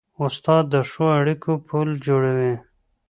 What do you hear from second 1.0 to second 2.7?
اړیکو پل جوړوي.